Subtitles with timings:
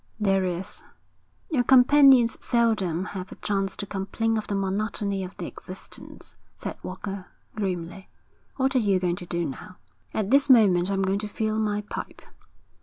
[0.19, 0.81] 'There is.'
[1.51, 6.75] 'Your companions seldom have a chance to complain of the monotony of their existence,' said
[6.81, 8.09] Walker, grimly.
[8.55, 9.77] 'What are you going to do now?'
[10.11, 12.23] 'At this moment I'm going to fill my pipe.'